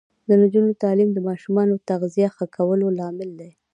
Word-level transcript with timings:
د 0.27 0.29
نجونو 0.41 0.71
تعلیم 0.83 1.09
د 1.13 1.19
ماشومانو 1.27 1.81
تغذیه 1.89 2.29
ښه 2.35 2.45
کولو 2.55 2.87
لامل 2.99 3.29
دی. 3.39 3.51